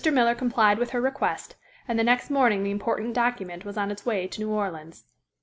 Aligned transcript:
Miller 0.11 0.33
complied 0.33 0.79
with 0.79 0.89
her 0.89 0.99
request 0.99 1.55
and 1.87 1.99
the 1.99 2.03
next 2.03 2.31
morning 2.31 2.63
the 2.63 2.71
important 2.71 3.13
document 3.13 3.63
was 3.63 3.77
on 3.77 3.91
its 3.91 4.03
way 4.03 4.25
to 4.25 4.41
New 4.41 4.49
Orleans. 4.49 5.05